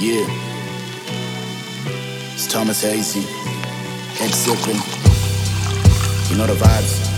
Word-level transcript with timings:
Yeah. 0.00 0.22
It's 2.32 2.46
Thomas 2.46 2.82
Hazy, 2.82 3.26
xSipping. 4.22 4.78
You 6.30 6.38
know 6.38 6.46
the 6.46 6.54
vibes. 6.54 7.08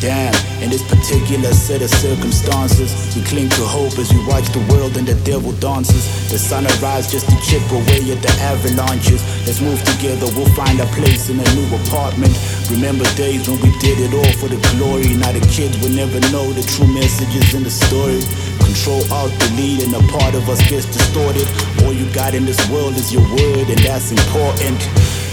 Damn, 0.00 0.32
in 0.62 0.70
this 0.70 0.86
particular 0.86 1.52
set 1.52 1.82
of 1.82 1.90
circumstances, 1.90 2.94
we 3.12 3.20
cling 3.26 3.50
to 3.50 3.64
hope 3.66 3.98
as 3.98 4.14
we 4.14 4.24
watch 4.24 4.46
the 4.54 4.64
world 4.72 4.96
and 4.96 5.04
the 5.04 5.18
devil 5.26 5.52
dances. 5.58 6.06
The 6.30 6.38
sun 6.38 6.64
arrives 6.78 7.10
just 7.10 7.28
to 7.28 7.36
chip 7.44 7.66
away 7.76 8.06
at 8.08 8.22
the 8.22 8.32
avalanches. 8.40 9.20
Let's 9.44 9.60
move 9.60 9.82
together, 9.84 10.30
we'll 10.32 10.48
find 10.54 10.78
a 10.80 10.86
place 10.94 11.28
in 11.28 11.42
a 11.42 11.48
new 11.52 11.66
apartment. 11.82 12.30
Remember 12.70 13.04
days 13.18 13.50
when 13.50 13.58
we 13.58 13.74
did 13.82 13.98
it 13.98 14.14
all 14.14 14.32
for 14.38 14.46
the 14.46 14.62
glory. 14.78 15.12
Now 15.18 15.34
the 15.34 15.42
kids 15.50 15.76
will 15.82 15.92
never 15.92 16.22
know 16.30 16.46
the 16.54 16.62
true 16.62 16.88
messages 16.88 17.52
in 17.52 17.66
the 17.66 17.74
story. 17.74 18.22
Control, 18.58 19.02
alt, 19.12 19.32
delete, 19.38 19.84
and 19.84 19.94
a 19.94 20.02
part 20.12 20.34
of 20.34 20.48
us 20.48 20.60
gets 20.68 20.86
distorted. 20.86 21.46
All 21.84 21.92
you 21.92 22.10
got 22.12 22.34
in 22.34 22.44
this 22.44 22.60
world 22.70 22.94
is 22.96 23.12
your 23.12 23.22
word, 23.22 23.68
and 23.68 23.78
that's 23.80 24.10
important. 24.10 24.78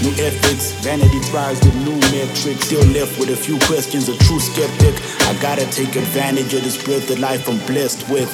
New 0.02 0.12
ethics, 0.24 0.72
vanity 0.84 1.20
thrives 1.30 1.60
with 1.64 1.76
new 1.84 1.98
metrics. 2.12 2.66
Still 2.66 2.86
left 2.94 3.20
with 3.20 3.30
a 3.30 3.36
few 3.36 3.58
questions, 3.60 4.10
a 4.10 4.18
true 4.26 4.40
skeptic. 4.40 4.96
I 5.28 5.34
gotta 5.42 5.66
take 5.72 5.96
advantage 5.96 6.54
of 6.54 6.64
this 6.64 6.82
breath 6.84 7.10
of 7.10 7.20
life 7.20 7.48
I'm 7.48 7.60
blessed 7.66 8.08
with. 8.10 8.32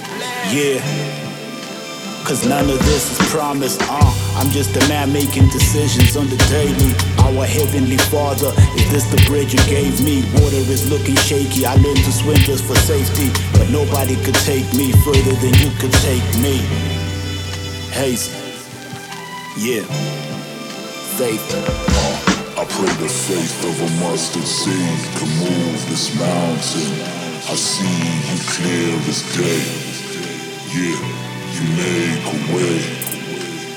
Yeah. 0.52 1.31
Cause 2.26 2.48
none 2.48 2.70
of 2.70 2.80
this 2.86 3.12
is 3.12 3.30
promised, 3.30 3.82
uh. 3.90 4.14
I'm 4.38 4.50
just 4.52 4.76
a 4.78 4.88
man 4.88 5.12
making 5.12 5.50
decisions 5.50 6.16
on 6.16 6.28
the 6.30 6.38
daily. 6.48 6.96
Our 7.20 7.46
heavenly 7.46 7.98
father, 7.98 8.54
is 8.80 8.90
this 8.92 9.06
the 9.12 9.22
bridge 9.28 9.54
you 9.54 9.64
gave 9.68 10.02
me? 10.04 10.24
Water 10.40 10.64
is 10.72 10.90
looking 10.90 11.16
shaky, 11.16 11.66
I 11.66 11.76
learned 11.76 12.04
to 12.06 12.12
swim 12.12 12.38
just 12.38 12.64
for 12.64 12.76
safety. 12.76 13.30
But 13.54 13.70
nobody 13.70 14.16
could 14.24 14.40
take 14.48 14.72
me 14.74 14.92
further 15.04 15.36
than 15.44 15.54
you 15.60 15.70
could 15.80 15.94
take 16.00 16.24
me. 16.40 16.64
Hazy, 17.92 18.32
yeah, 19.58 19.84
faith. 21.18 21.44
I 22.58 22.64
pray 22.66 22.94
the 23.02 23.10
faith 23.10 23.66
of 23.66 23.76
a 23.82 23.90
mustard 24.00 24.44
seed 24.44 25.00
can 25.18 25.30
move 25.40 25.90
this 25.90 26.16
mountain. 26.18 26.92
I 27.50 27.56
see 27.56 27.84
you 28.30 28.38
clear 28.56 28.96
as 29.10 29.22
day. 29.36 29.66
Yeah, 30.72 31.31
make 31.64 32.26
a 32.26 32.38
way. 32.54 32.78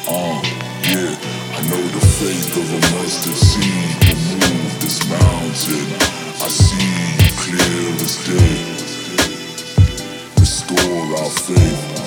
Uh, 0.09 0.41
yeah, 0.89 1.13
I 1.57 1.61
know 1.69 1.83
the 1.97 2.05
faith 2.19 2.57
of 2.57 2.69
a 2.71 2.81
mustard 2.97 3.37
seed 3.37 3.95
to 4.03 4.15
move 4.43 4.81
this 4.81 4.99
mountain. 5.09 5.87
I 6.41 6.49
see 6.49 7.15
you 7.21 7.31
clear 7.43 7.95
as 8.05 8.17
day. 8.25 8.61
Restore 10.41 11.19
our 11.19 11.31
faith. 11.31 12.04